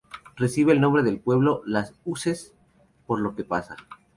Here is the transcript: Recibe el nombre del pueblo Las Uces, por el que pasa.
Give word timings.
Recibe 0.35 0.73
el 0.73 0.81
nombre 0.81 1.03
del 1.03 1.19
pueblo 1.19 1.61
Las 1.63 1.93
Uces, 2.05 2.55
por 3.05 3.19
el 3.21 3.35
que 3.35 3.43
pasa. 3.43 3.77